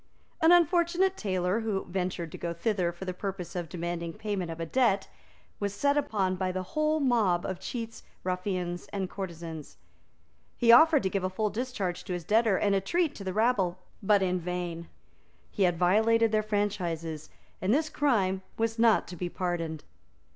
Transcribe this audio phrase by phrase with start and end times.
[0.41, 4.59] An unfortunate tailor, who ventured to go thither for the purpose of demanding payment of
[4.59, 5.07] a debt,
[5.59, 9.77] was set upon by the whole mob of cheats, ruffians and courtesans.
[10.57, 13.31] He offered to give a full discharge to his debtor and a treat to the
[13.31, 14.87] rabble, but in vain.
[15.51, 17.29] He had violated their franchises;
[17.61, 19.83] and this crime was not to be pardoned.